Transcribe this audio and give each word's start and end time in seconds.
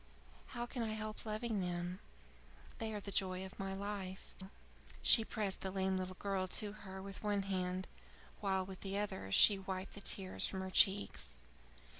How 0.57 0.65
can 0.65 0.81
I 0.81 0.93
help 0.93 1.27
loving 1.27 1.61
them! 1.61 1.99
They 2.79 2.91
are 2.91 2.99
the 2.99 3.11
joy 3.11 3.45
of 3.45 3.59
my 3.59 3.73
life!" 3.75 4.33
She 5.03 5.23
pressed 5.23 5.61
the 5.61 5.69
lame 5.69 5.99
little 5.99 6.15
girl 6.17 6.47
to 6.47 6.71
her 6.71 7.03
with 7.03 7.21
one 7.21 7.43
hand, 7.43 7.87
while 8.39 8.65
with 8.65 8.81
the 8.81 8.97
other 8.97 9.31
she 9.31 9.59
wiped 9.59 9.93
the 9.93 10.01
tears 10.01 10.47
from 10.47 10.61
her 10.61 10.71
cheeks. 10.71 11.35